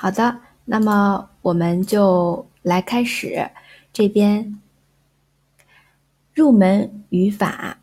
[0.00, 3.44] 好的，那么我们就来开始
[3.92, 4.60] 这边
[6.32, 7.76] 入门语法，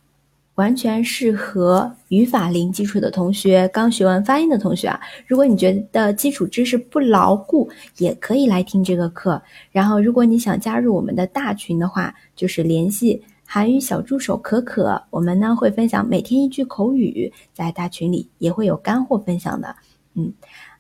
[0.56, 4.98] 完全适合语法零基础的同学，刚学完发音的同学啊。
[5.28, 9.42] 如果你觉得基础知识不牢固，也可以来听这个课。
[9.70, 19.76] 然后，如果你想加入我们的大群的话，就是联系韩语小助手可可，我们呢会分享每天一句口语，在大群里也会有干货分享的。
[20.14, 20.34] 嗯。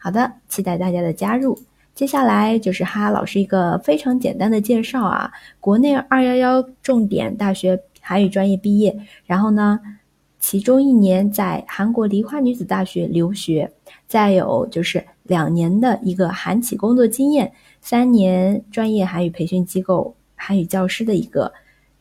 [0.05, 1.58] 好的，期待大家的加入。
[1.95, 9.80] 接下来就是哈哈老师一个非常简单的介绍啊，国内二幺幺重点大学韩语专业毕业，然后呢，
[10.38, 13.73] 其中一年在韩国梨花女子大学留学，
[14.05, 17.52] 再有就是两年的一个韩企工作经验，
[17.82, 21.52] 三年专业韩语培训机构韩语教师的一个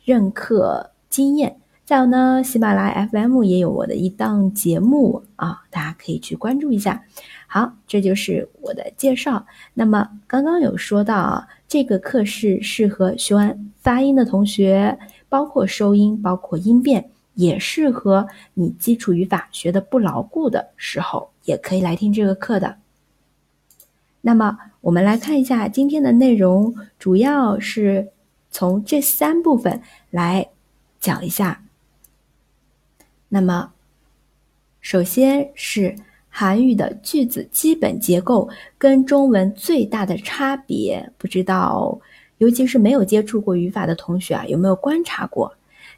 [0.05, 7.05] 任课经验，再有呢，喜马拉雅 FM 也有我的一档节目啊，大家可以去关注一下。
[7.47, 9.45] 好，这就是我的介绍。
[9.75, 22.79] 那么刚刚有说到啊，这个课是适合学完发音的同学，包括收音，包括音变，也适合你基础语法学的不牢固的时候，也可以来听这个课的。
[24.23, 28.09] 那么我们来看一下今天的内容，主要是
[28.51, 30.49] 从这三部分来
[30.99, 31.61] 讲一下。
[33.34, 33.74] 那么
[34.82, 35.96] 首先是。
[36.32, 42.00] 韩语的句子基本结构跟中文最大的差别，不知道，
[42.38, 45.56] 尤其是没有接触过语法的同学啊，有没有观察过？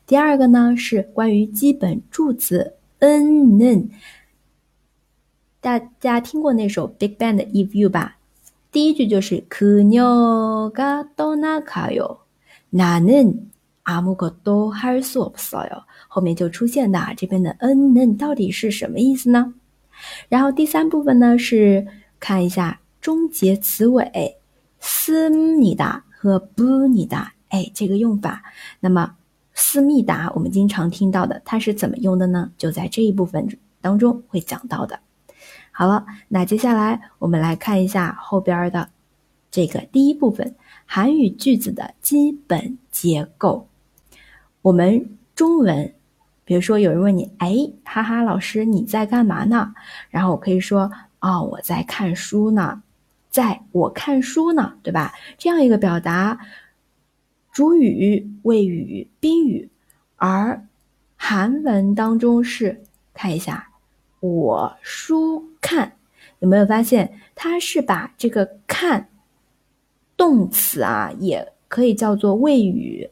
[0.08, 3.90] 第二个呢是关于基本助词 n n，
[5.60, 8.16] 大家听过那首 Big Bang 的 If You 吧？
[8.72, 12.20] 第一句就是그녀가떠나가 요，
[12.72, 15.84] 나는아무것도할수없어 요。
[16.17, 19.53] 后面就出现的这边的 n n 到底是什么意思呢？
[20.31, 21.87] 然后第三部分呢是
[22.19, 24.39] 看一下终结词尾
[24.81, 28.43] 思密达和不尼达，哎，这个用法。
[28.81, 29.15] 那么
[29.53, 32.51] 思密达我们经常听到的，它是怎么用的呢？
[32.57, 33.47] 就在这一部分
[33.83, 34.99] 当中会讲到的。
[35.71, 38.89] 好了，那接下来我们来看一下后边的
[39.51, 43.69] 这个第一部分韩语句子的基本结构。
[44.63, 45.93] 我们中文。
[46.47, 49.75] 比如说，有人问你，哎，哈哈，老师你在干嘛呢？
[50.11, 52.85] 然后我可以说，哦，我在看书呢，
[53.29, 55.13] 在我看书呢，对吧？
[55.37, 56.39] 这样一个表达，
[57.51, 59.69] 主语、谓语、宾语，
[60.15, 60.65] 而
[61.17, 62.81] 韩文当中是
[63.13, 63.69] 看一下，
[64.21, 65.97] 我书看，
[66.39, 69.09] 有没有发现它是把这个看
[70.17, 73.11] 动词啊，也可以叫做谓语，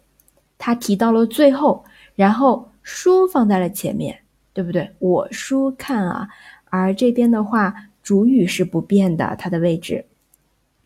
[0.56, 1.84] 它提到了最后，
[2.14, 2.70] 然后。
[2.84, 4.20] 书放在了前面，
[4.52, 4.94] 对不对？
[5.00, 6.28] 我书看啊，
[6.66, 10.04] 而这边的话，主语是不变的，它的位置。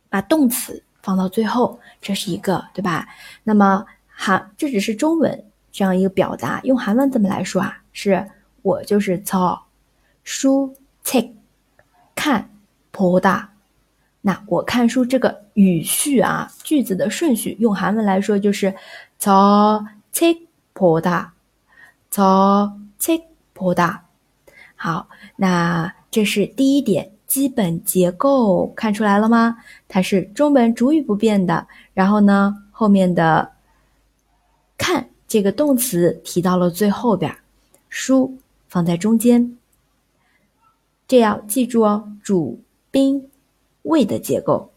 [0.09, 3.07] 把动词放到最后，这是一个，对吧？
[3.43, 7.83] 那么，韩，这只是中文这样一个表达，用韩文怎么来说啊？
[7.93, 8.27] 是
[8.63, 9.67] 我就是操
[10.23, 10.73] 书
[11.03, 11.33] take
[12.15, 12.49] 看
[12.93, 13.45] ，poda
[14.21, 18.73] 那我看书这个语序啊，句子的顺序用韩文来说就是
[19.19, 21.31] 操 take，poda。
[22.10, 23.22] 저책보다从切
[23.54, 24.06] 波大，
[24.76, 29.58] 好，那这是第一点，基本结构看出来了吗？
[29.88, 33.52] 它是中文主语不变的，然后呢，后面的
[34.78, 37.36] 看这个动词提到了最后边，
[37.90, 39.58] 书放在中间，
[41.08, 42.62] 这样记住哦，主
[42.92, 43.30] 宾
[43.82, 44.72] 谓的结构。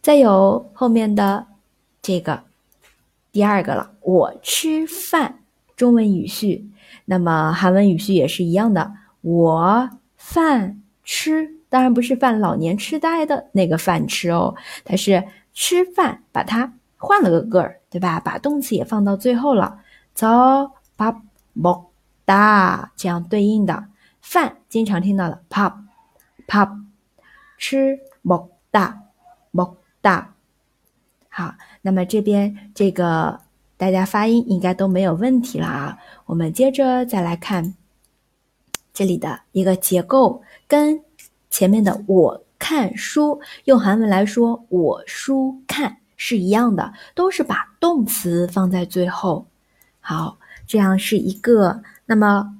[0.00, 1.46] 再有后面的
[2.00, 2.44] 这个。
[3.34, 5.40] 第二个了，我吃饭，
[5.76, 6.68] 中文语序，
[7.04, 18.18] 那么韩文语序也是一样的，我饭吃，当然不是犯老年痴呆的那个饭吃哦，它是吃饭，把它换了个个儿，对吧？
[18.20, 19.80] 把动词也放到最后了，
[20.12, 21.22] 走，把
[21.54, 21.86] 먹
[22.26, 23.86] 다， 这样对应的
[24.20, 25.74] 饭，经常听到的밥
[26.46, 26.68] 밥，
[27.56, 28.96] 吃먹다먹다
[31.28, 31.54] 好，
[31.85, 33.39] 那么这边这个
[33.77, 35.95] 大家发音应该都没有问题了啊。
[36.25, 37.75] 我们接着再来看
[38.91, 40.99] 这里的一个结构，跟
[41.51, 49.45] 前面的我看书用韩文来说，我书看是一样的，都是把动词放在最后。
[49.99, 51.83] 好，这样是一个。
[52.07, 52.57] 那么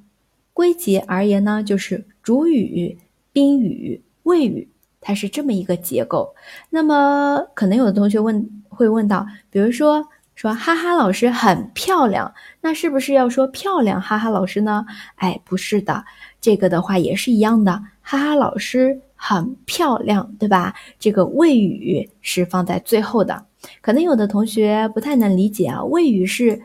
[0.54, 3.00] 归结而言呢，就是主语、
[3.34, 4.70] 宾语、谓语，
[5.06, 6.36] 它是这么一个结构。
[6.70, 8.50] 那么可能有的同学问。
[8.76, 10.06] 会问到，比如说
[10.36, 14.86] 说哈哈老师很漂亮，那是不是要说漂亮哈哈老师呢？
[15.16, 16.04] 哎，不是的，
[16.42, 17.72] 这个的话也是一样的，
[18.02, 20.76] 哈哈老师很漂亮，对吧？
[21.00, 23.46] 这个谓语是放在最后的。
[23.80, 26.62] 可能有的同学不太能理解啊，谓语是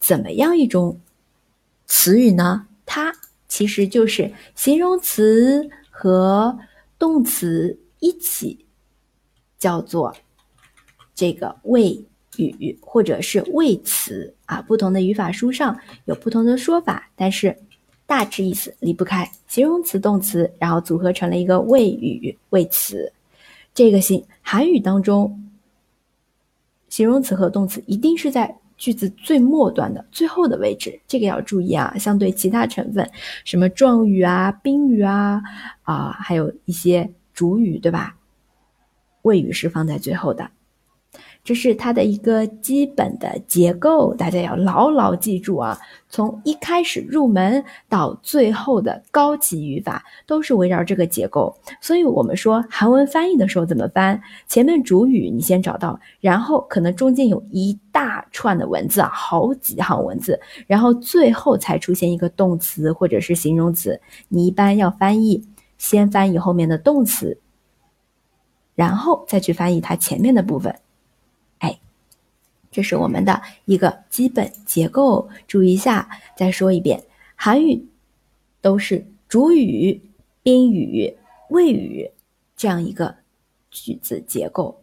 [0.00, 0.98] 怎么样一种
[1.84, 2.66] 词语呢？
[2.86, 3.12] 它
[3.46, 6.58] 其实就是形容词和
[7.02, 8.64] 动词一起
[9.58, 10.14] 叫做
[11.16, 12.00] 这个谓
[12.36, 14.62] 语，或者是谓词啊。
[14.62, 17.58] 不同的语法书上有不同的说法，但是
[18.06, 23.12] 大致意思离不开形容词、动词，然后组合成了一个谓语、谓词。
[23.74, 25.36] 这个形韩语当中。
[26.88, 31.94] 形容词和动词一定是在句子最末端的最后的位置，这个要注意啊。
[31.96, 33.08] 相对其他成分，
[33.44, 35.40] 什么状语啊、宾语啊，
[35.82, 38.16] 啊，还有一些主语，对吧？
[39.22, 40.50] 谓语是放在最后的。
[41.44, 45.76] 这是它的一个基本的结构，大家要牢牢记住啊！
[46.08, 51.52] 从一开始入门到最后的高级语法，都是围绕这个结构。
[51.80, 54.20] 所以，我们说韩文翻译的时候怎么翻？
[54.46, 60.38] 前面主语你先找到，然后可能中间有一大串的文字啊，好几行文字，
[60.68, 64.00] 然后最后才出现一个动词或者是形容词。
[64.28, 65.44] 你一般要翻译，
[65.76, 67.36] 先翻译后面的动词，
[68.76, 70.72] 然后再去翻译它前面的部分。
[72.72, 76.08] 这是我们的一个基本结构，注意一下。
[76.34, 77.04] 再说一遍，
[77.36, 77.86] 韩语
[78.62, 80.00] 都是主语、
[80.42, 81.14] 宾语、
[81.50, 82.10] 谓语
[82.56, 83.14] 这样一个
[83.70, 84.82] 句子结构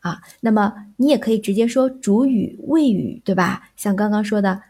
[0.00, 0.20] 啊。
[0.40, 3.70] 那么你也可以直接说主语、谓语，对吧？
[3.74, 4.62] 像刚刚说的，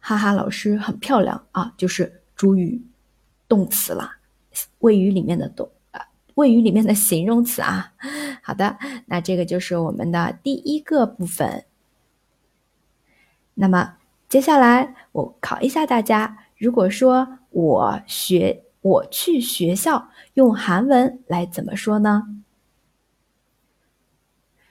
[0.00, 2.80] 哈哈，老师很漂亮啊，就是主语
[3.46, 4.10] 动词了，
[4.78, 6.00] 谓语里面的动啊，
[6.36, 7.92] 谓语里面的形容词啊。
[8.42, 11.66] 好的，那这个就是我们的第一个部分。
[13.58, 13.96] 那么
[14.28, 22.22] 接下来我考一下大家，如果说我学我去学校用韩文来怎么说呢？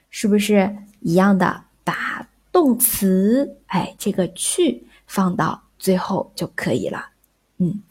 [0.09, 1.65] 是不是一样的？
[1.83, 7.09] 把动词哎这个去放到最后就可以了。
[7.57, 7.81] 嗯，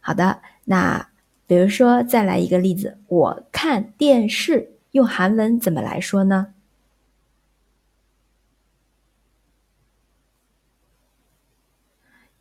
[0.00, 0.40] 好的。
[0.64, 1.08] 那
[1.46, 6.54] 比如说再来一个例子，我看电视用韩文怎么来说呢？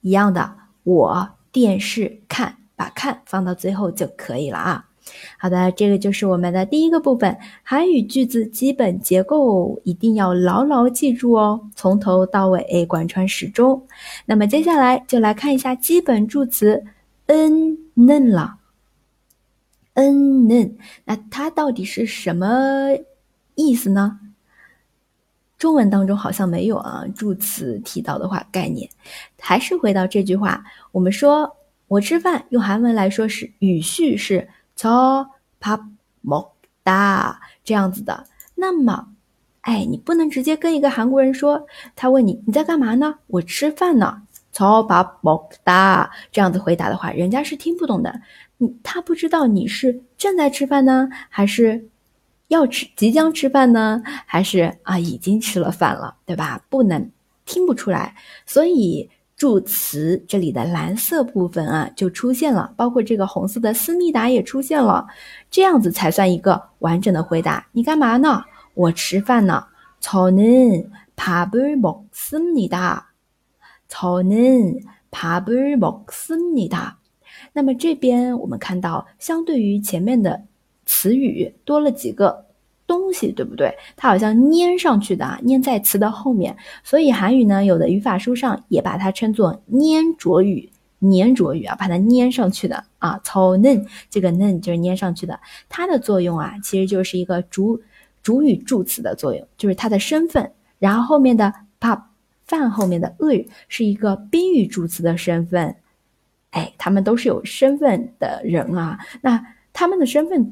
[0.02, 4.86] 一样的，我电视看，把看放到最后就可以了啊。
[5.38, 13.86] 好的，这个就是我们的第一个部分，韩语句子基本结构一定要牢牢记住哦，从头到尾贯穿始终。
[14.26, 16.84] 那么接下来就来看一下基本助词
[17.26, 18.58] ，n 는了
[19.96, 20.16] ，n
[20.48, 20.76] 는，
[21.06, 22.96] 那它到底是什么
[23.56, 24.20] 意思呢？
[25.61, 28.89] 中文当中好像没有啊，助词提到的话概念，
[29.41, 30.63] 还是回到这句话，
[30.93, 31.57] 我们说
[31.89, 34.47] 我吃饭用韩文来说是语序是
[34.77, 38.25] 저밥먹다这样子的。
[38.55, 39.09] 那么，
[39.63, 43.15] 哎，你不能直接跟一个韩国人说，他问你你在干嘛呢？
[43.29, 44.23] 我吃饭呢。
[44.53, 48.21] 저밥먹다这样子回答的话，人家是听不懂的。
[48.59, 51.89] 你他不知道你是正在吃饭呢，还是？
[52.51, 56.65] 要吃，即将吃饭呢，还是啊已经吃了饭了，对吧？
[56.69, 57.11] 不能
[57.45, 58.15] 听不出来，
[58.47, 65.09] 所以助词这里的蓝色部分啊就出现了，包括这个红色的思密达也出现了，
[65.51, 67.67] 这样子才算一个完整的回答。
[67.73, 68.45] 你干嘛呢？
[68.75, 69.67] 我吃饭呢。
[70.01, 73.07] 저는밥을먹습니 다。
[73.89, 76.99] 저는밥을먹습니 다。
[77.53, 80.45] 那么这边我们看到，相对于前面的。
[80.89, 82.47] 词语多了几个
[82.92, 83.74] 东西，对不对？
[83.96, 86.58] 它好像粘上去的啊，粘在词的后面。
[86.84, 90.70] 所以韩语呢，有的语法书上也把它称作粘着语，
[91.00, 93.18] 粘着语啊，把它粘上去的啊。
[93.24, 95.40] 操嫩，这个嫩就是粘上去的。
[95.70, 97.82] 它的作用啊，其实就是一个主
[98.22, 100.52] 主语助词的作用，就是它的身份。
[100.78, 102.02] 然后后面的 pop
[102.44, 105.74] 饭后面的을是一个宾语助词的身份。
[106.50, 109.00] 哎，他们都是有身份的人啊。
[109.22, 110.52] 那他们的身份。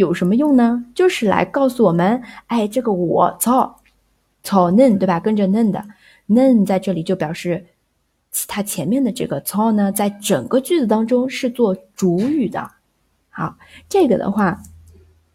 [0.00, 0.82] 有什么用呢？
[0.94, 3.80] 就是来告诉我们，哎，这个我操，
[4.42, 5.20] 操嫩对吧？
[5.20, 5.86] 跟着嫩的
[6.26, 7.66] 嫩在这里就表示
[8.48, 12.70] 它前面的这个操呢，在整个句子当中是做主语的。
[13.28, 13.58] 好，
[13.90, 14.58] 这个的话，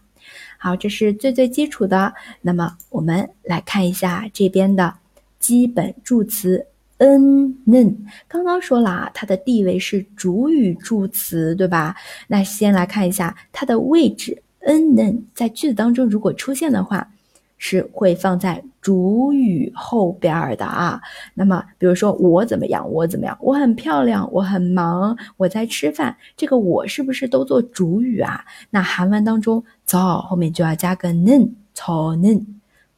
[0.62, 2.14] 好，这是最最基础的。
[2.42, 4.94] 那么我们来看一下这边的
[5.40, 6.68] 基本助词。
[6.98, 7.98] n n
[8.28, 11.96] 刚刚说了啊，它的地位是主语助词，对吧？
[12.28, 14.44] 那先来看一下它的位置。
[14.60, 17.10] n n 在句子当中如果出现的话，
[17.59, 21.01] 是会放在主语后边的啊。
[21.35, 28.45] 那么，比如说我怎么样，我怎么样，我很漂亮，我很忙，我在吃饭，这个我是不是都做主语啊？
[28.71, 32.45] 那韩文当中，早后面就要加个 는， 저 는，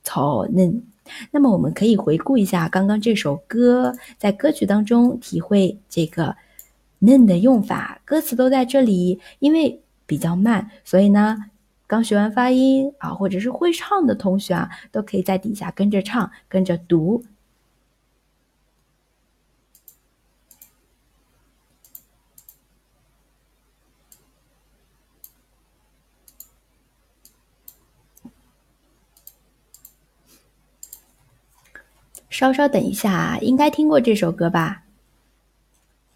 [0.02, 0.80] 저 는。
[1.30, 6.34] 那么我们可以回顾一下刚刚这首歌，在歌曲当中体会这个
[6.98, 9.20] 嫩的用法，歌词都在这里。
[9.38, 11.36] 因为比较慢，所以呢，
[11.90, 17.24] 刚学完发音啊，或者是会唱的同学啊，都可以在底下跟着唱，跟着读。
[32.28, 34.82] 稍稍等一下，应该听过这首歌吧？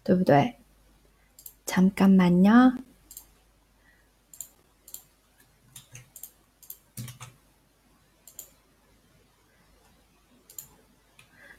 [0.03, 0.55] 对不对？
[1.65, 2.75] 잠깐만 요。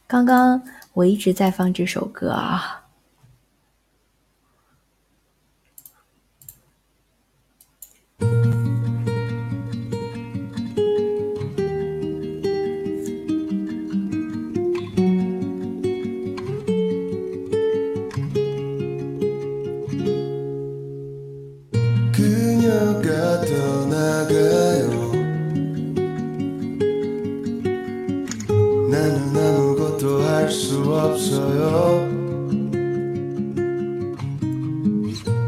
[0.07, 0.61] 刚刚
[0.93, 2.87] 我一直在放这首歌啊。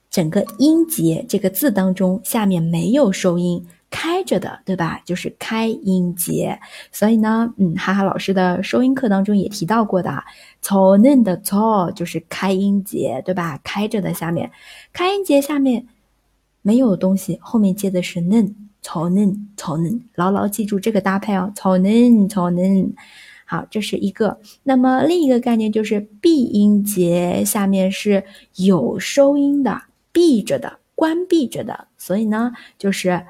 [0.09, 5.01] 整个音节这个字当中下面没有收音，开着的，对吧？
[5.05, 6.59] 就是开音节。
[6.91, 10.23] 所以呢，嗯，哈哈老师的收音课当中也提到过的，
[10.61, 13.59] 从嫩的从就是开音节，对吧？
[13.63, 14.51] 开着的下面，
[14.91, 15.87] 开音节下面
[16.61, 18.55] 没有东西，后面接的是嫩，
[18.87, 22.93] 从嫩从嫩，牢牢记住这个搭配哦，从嫩从嫩。
[23.43, 24.39] 好，这是一个。
[24.63, 28.23] 那么另一个概念就是闭音节下面是
[28.55, 29.81] 有收音的，
[30.13, 31.89] 闭着的，关闭着的。
[31.97, 33.25] 所以呢，就是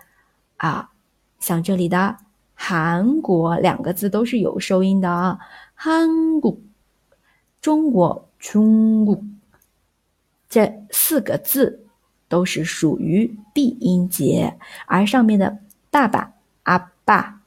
[0.57, 0.91] 啊，
[1.39, 2.17] 像这里的
[2.53, 5.39] 韩国两个字都是有收音的啊，
[5.73, 6.55] 韩国、
[7.59, 9.19] 中国、中国
[10.47, 11.86] 这四个字
[12.27, 17.41] 都是属于闭音节，而上面的爸爸、阿爸、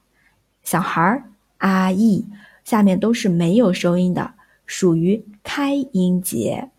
[0.63, 2.25] 小孩儿、阿姨。
[2.63, 4.35] 下面都是没有收音的，
[4.67, 6.69] 属于开音节。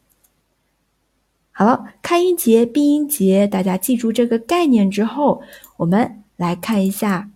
[1.51, 5.43] 好了，开音节、闭音节，大家记住这个概念之后，
[5.79, 7.31] 我们来看一下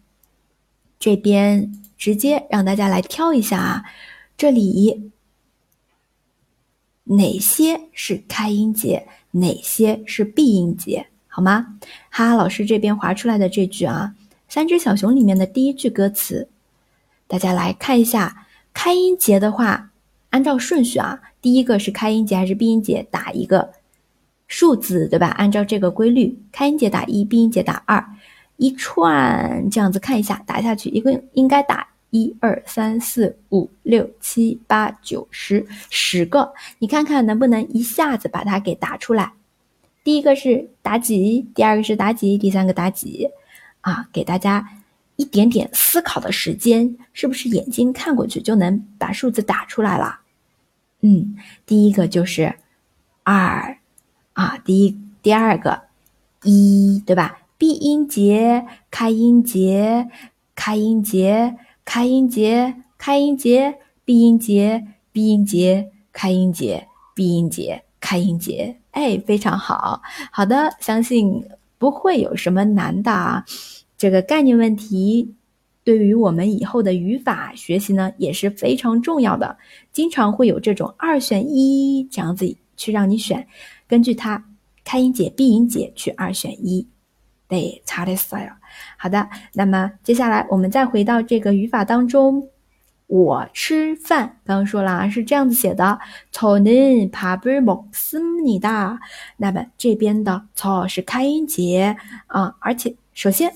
[0.99, 3.85] 这边，直接让大家来挑一下啊，
[4.37, 5.11] 这里
[7.03, 11.79] 哪些是开音节，哪些是闭音节，好吗？
[12.11, 14.15] 哈哈，老师这边划出来的这句啊，
[14.49, 16.49] 《三只小熊》里面的第一句歌词。
[17.27, 19.91] 大家来看一下，开音节的话，
[20.31, 23.73] 按照顺序啊，第一个是开音节还是闭音节，打一个
[24.49, 25.29] 数字，对吧？
[25.29, 28.03] 按照这个规律，开音节打一，闭音节打二，
[28.57, 39.33] 一串这样子看一下，打下去一个应该打一二三四五六七八九十十个，你看看能不能一下子把它给打出来。
[40.05, 43.29] 第一个是打几，第二个是打几，第三个打几，
[43.81, 44.69] 啊，给大家。
[45.19, 50.21] 一点点思考的时间，是不是眼睛看过去就能把数字打出来了？
[51.01, 51.35] 嗯，
[51.65, 52.55] 第一个就是
[53.23, 53.79] 二
[54.35, 55.85] 啊，第一第二个
[56.43, 57.39] 一对吧？
[57.57, 60.07] 闭音节、开音节、
[60.55, 68.77] 开音节、开音节、开音节、闭音节、闭音节、开音节、闭音节、开音节。
[68.91, 70.03] 哎，非常好，
[70.33, 73.45] 好的，相信不会有什么难的啊。
[73.97, 75.33] 这个概念问题
[75.85, 79.57] 对于我们以后的语法学习呢也是非常重要的。
[79.93, 83.47] 经常会有这种二选一这样子去让你选，
[83.87, 84.45] 根据它
[84.85, 86.87] 开音节、闭音节去二选一。
[87.49, 88.59] 对，查的死了。
[88.98, 92.50] 好的，那么接下来我们再回到这个语法当中，
[93.08, 96.00] 我吃饭，刚刚说了是这样子写的：
[96.32, 98.98] 저는밥을먹습니 다。
[99.38, 101.96] 那么这边的저是开音节
[102.28, 103.54] 啊，而且首先。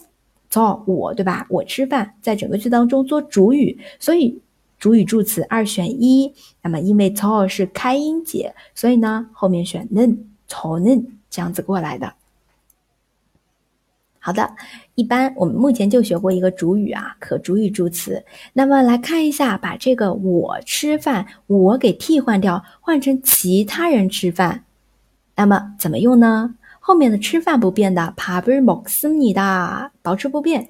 [0.47, 1.45] 做我对吧？
[1.50, 4.41] 我吃饭，在整个句当中做主语，所以
[4.79, 6.33] 主语助词二选一。
[6.62, 12.13] 那么因为做是开音节，所以呢后面选嫩，从嫩这样子过来的。
[14.19, 14.55] 好的，
[14.95, 18.25] 一般我们目前就学过一个主语啊，可主语助词。
[18.53, 24.63] 那么来看一下，把这个我吃饭，我给替换掉，换成其他人吃饭，
[25.35, 26.55] 那么怎么用呢？
[26.79, 30.69] 后面的吃饭不变的，밥을먹습니 다， 保持不变。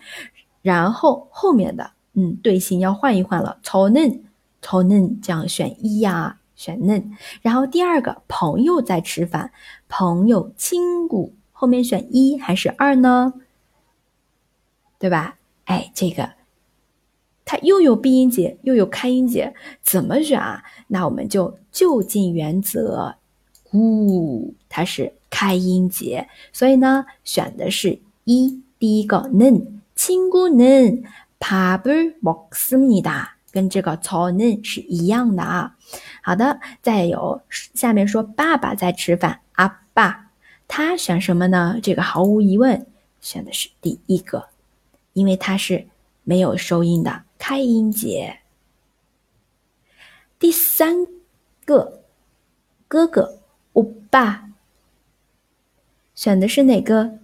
[0.61, 4.19] 然后后面的，嗯，队形要换一换了，저 는，
[4.61, 7.11] 저 는， 这样选一呀，选嫩。
[7.41, 9.51] 然后第二个朋友在吃饭，
[9.87, 13.33] 朋友亲구 后面选一还是二呢？
[14.99, 15.37] 对吧？
[15.65, 16.31] 哎，这个
[17.43, 20.63] 它又有闭音节又有开音节，怎么选啊？
[20.87, 23.15] 那我们就就近原则，
[23.69, 25.13] 구它是。
[25.27, 31.03] 开音节，所以呢，选的是一第一个嫩，亲姑嫩，
[31.41, 35.75] 밥을먹습니 다， 跟这个저嫩是一样的啊。
[36.23, 40.28] 好的，再有下面说爸爸在吃饭，阿爸，
[40.72, 41.80] 他选什么呢？
[41.82, 42.86] 这个毫无疑问
[43.20, 44.50] 选的是第一个，
[45.14, 45.88] 因为它是
[46.22, 48.38] 没有收音的开音节。
[50.38, 51.08] 第三
[51.64, 52.04] 个
[52.86, 53.40] 哥哥，
[53.72, 54.48] 欧巴。
[56.14, 57.18] 选的是哪个？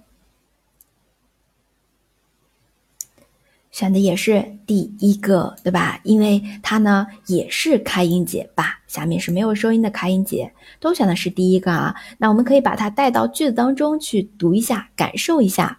[3.76, 6.00] 选的也是第一个，对吧？
[6.04, 8.82] 因为它呢也是开音节吧。
[8.88, 11.96] 下面是没有收音的开音节，都选的是第一个啊。
[12.18, 15.78] 那我们可以把它带到句子当中去读一下，感受一下。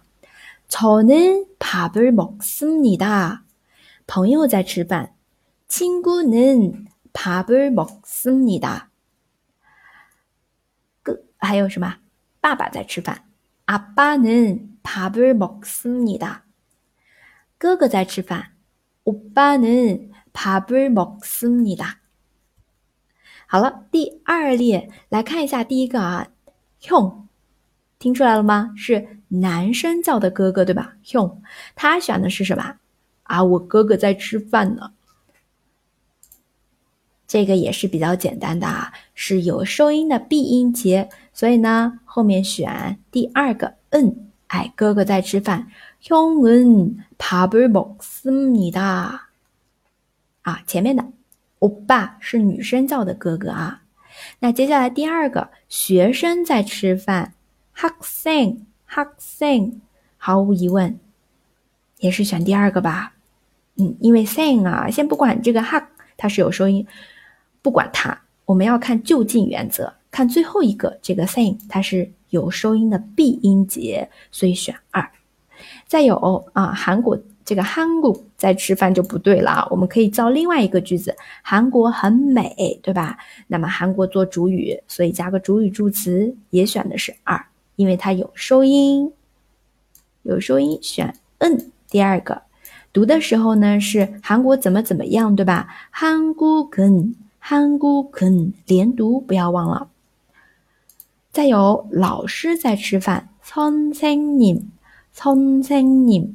[0.69, 3.41] 저는밥을먹습니 다。
[4.07, 5.11] 朋友在吃饭。
[5.69, 8.87] 친구는밥을먹습니 다。
[11.03, 11.97] 个还有什么？
[12.41, 13.25] 爸爸在吃饭，
[13.65, 16.41] 阿爸는밥을먹습니 다。
[17.57, 18.47] 哥哥在吃饭，
[19.03, 21.97] 오빠는밥을먹습니 다。
[23.47, 26.27] 好了，第二列来看一下第一个啊，
[26.81, 27.25] 형，
[27.99, 28.73] 听出来了吗？
[28.75, 30.95] 是男生叫的哥哥，对吧？
[31.03, 31.37] 형，
[31.75, 32.77] 他选的是什么？
[33.23, 34.93] 啊，我哥哥在吃饭呢。
[37.25, 45.67] 这个也是比较简单的啊，是有收音的闭音节，所以呢，后面选第二个嗯， 哎，哥哥在吃饭，
[46.01, 49.19] 형은밥을먹습니 다。
[50.43, 51.03] 啊，前面的
[51.59, 53.81] 欧巴是女生叫的哥哥啊。
[54.39, 57.33] 那接下来第二个学生在吃饭，
[57.75, 59.73] 학생학 생，
[60.17, 60.99] 毫无疑问，
[61.97, 63.13] 也是选第二个吧？
[63.77, 66.85] 嗯，因为 sing 啊，先不管这个 학， 它是有收音。
[67.63, 75.10] 不管它，我们要看就近原则，看最后一个这个 thing，它是 有收音的闭音节，所以选二。
[75.86, 83.18] 再有啊，韩国这个韩国在吃饭就不对了，我们可以造另外一个句子：韩国很美，对吧？
[83.46, 87.44] 那么韩国做主语，所以加个主语助词，也选的是二，
[87.76, 89.12] 因为它有收音，
[90.22, 91.70] 有收音选 n。
[91.88, 92.42] 第二个
[92.92, 95.68] 读的时候呢，是韩国怎么怎么样，对吧？
[95.90, 97.14] 韩国跟。
[97.40, 99.88] 韩国肯连读，不要忘了。
[101.31, 104.63] 再有老师在吃饭，선생 님，
[105.15, 106.33] 선생 님。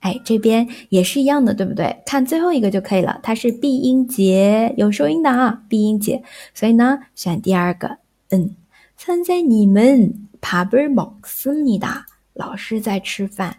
[0.00, 2.02] 哎，这边也是一样的，对不对？
[2.06, 6.22] 看最后一个就可以了，它是闭音节，有收音的啊，闭音节。
[6.54, 7.98] 所以呢，选第二个。
[8.30, 8.54] 嗯，
[8.96, 12.04] 现在你们밥을먹습니 다。
[12.32, 13.58] 老师在吃饭。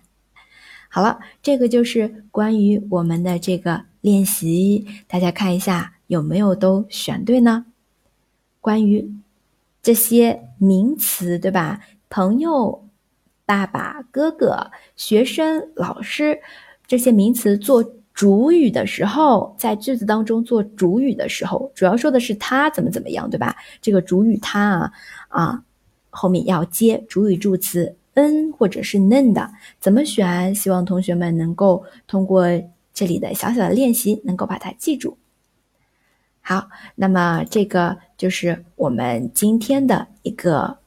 [0.89, 7.65] 好了，这个就是关于我们的这个练习，大家看一下有没有都选对呢？
[8.59, 9.13] 关于
[9.86, 11.78] 这些名词，对吧？
[12.10, 12.82] 朋友。
[13.44, 16.36] 爸爸、哥哥、学生、老师，
[16.84, 17.80] 这些名词做
[18.12, 23.54] 主语的时候，在句子当中做主语的时候，主要说的是他怎么怎么样，对吧？
[23.80, 24.92] 这个主语他啊
[25.28, 25.62] 啊，
[26.10, 30.52] 后面要接主语助词 n 或者是 n 的，怎么选？
[30.52, 32.44] 希望同学们能够通过
[32.92, 35.16] 这里的小小的练习，能够把它记住。
[36.48, 40.78] 好，那么这个就是我们今天的一个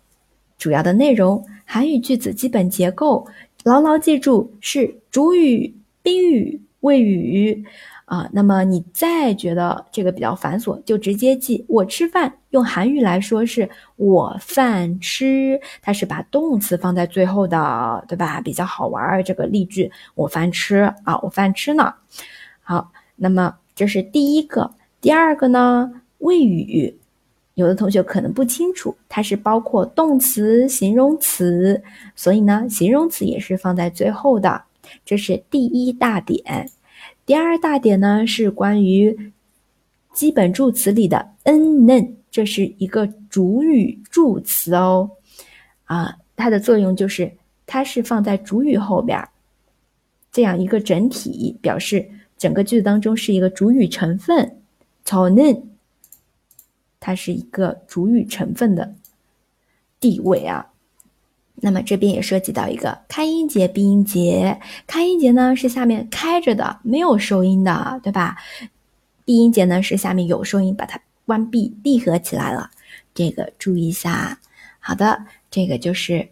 [0.58, 1.46] 主要的内容。
[1.66, 3.28] 韩语句子基本结构，
[3.66, 7.66] 牢牢记住是主语、宾语、谓语
[8.06, 8.30] 啊。
[8.32, 12.34] 那么你再觉得这个比较繁琐，就直接记我吃饭。
[12.52, 18.40] 用韩语来说是我饭吃，它是把动词放在最后的，对吧？
[18.40, 19.22] 比较好玩儿。
[19.22, 21.94] 这个例句我饭吃啊，我饭吃呢。
[22.62, 26.02] 好，那么这是第一个，第二个呢？
[26.20, 26.96] 谓语。
[27.56, 31.82] 有的同学可能不清楚，它是包括动词、形容词，
[32.16, 34.64] 所以呢，形容词也是放在最后的。
[35.06, 36.70] 这是第一大点。
[37.26, 39.34] 第二大点呢是关于
[40.14, 45.12] 基本助词里的 n、n，这是一个主语助词哦。
[45.84, 47.30] 啊，它的作用就是
[47.66, 49.22] 它是放在主语后边，
[50.32, 54.59] 这样一个整体，表示整个句子当中是一个主语成分。
[55.06, 55.64] Tone
[57.00, 58.94] 它是一个主语成分的
[60.02, 60.68] 地位啊，
[61.56, 64.60] 那么这边也涉及到一个开音节、闭音节。
[64.86, 68.38] 开音节呢是下面开着的，没有收音的，对吧？
[69.24, 72.72] 闭音节呢是下面有收音，把它关闭、闭合起来了。
[73.14, 74.40] 这个注意一下。
[74.80, 76.30] 好的，这个就是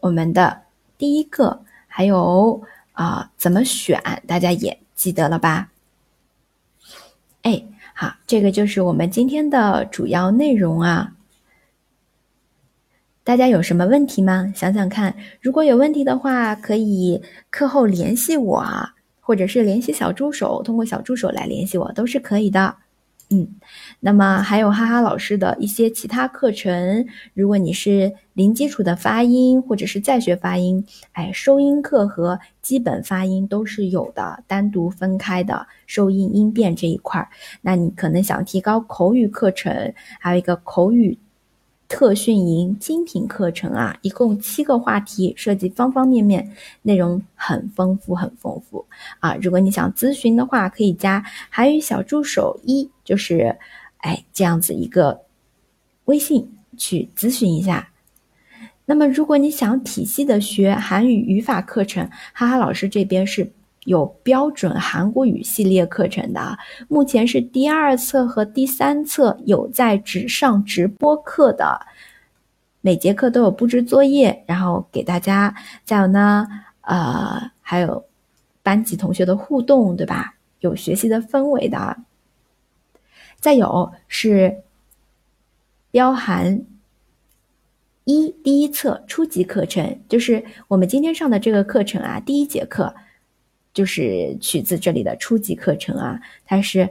[0.00, 0.62] 我们的
[0.96, 1.64] 第一个。
[1.86, 4.00] 还有啊，怎么选？
[4.26, 5.70] 大家也记得了吧？
[7.42, 7.64] 哎。
[8.00, 11.14] 好，这个就是我们今天的主要内容啊。
[13.24, 14.52] 大家有什么问题吗？
[14.54, 18.64] 想想看，如果有问题的话，可以课后联系我，
[19.18, 22.76] 或者是联系小助手，通过小助手来联系我，都是可以的。
[23.30, 23.46] 嗯，
[24.00, 37.28] 那么还有哈哈老师的一些其他课程，如果你是零基础的发音或者是在学发音，哎，收音课和基本发音都是有的，单独分开的收音音变这一块儿。
[37.60, 41.18] 那你可能想提高口语课程，还有一个口语。
[41.88, 48.84] 特训营精品课程啊，一共七个话题，涉及方方面面，内容很丰富，很丰富
[49.20, 49.34] 啊！
[49.40, 53.58] 如果你想咨询的话，可以加韩语小助手一，就是
[53.96, 55.22] 哎这样子一个
[56.04, 57.90] 微信去咨询一下。
[58.84, 63.50] 那么，如果你想体系的学韩语语法课程，哈哈老师这边是。
[63.84, 71.80] 有标准韩国语系列课程的，目前是第二册和第三册有在只上直播课的，
[72.80, 75.54] 每节课都有布置作业，然后给大家。
[75.84, 76.46] 再有呢，
[76.82, 78.04] 呃，还有
[78.62, 80.34] 班级同学的互动，对吧？
[80.60, 81.96] 有学习的氛围的。
[83.40, 84.62] 再有是
[85.90, 86.62] 标含
[88.04, 92.94] 一第一册初级课程，就是我们今天上的这个课程啊，第一节课。
[93.78, 96.88] 就是取自这里的初级课程啊，它是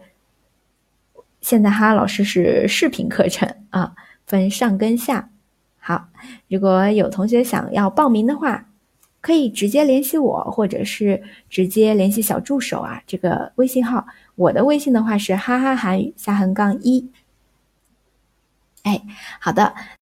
[1.41, 3.93] 现在哈老师是视频课程啊，
[4.25, 5.29] 分上跟下。
[5.79, 6.07] 好，
[6.47, 8.69] 如果有同学想要报名的话，
[9.19, 17.11] 可以直接联系我，或者是直接联系小助手啊，这个微信号，我的微信的话是哈哈韩语下横杠一。
[18.83, 19.01] 哎，
[19.41, 19.75] 好的。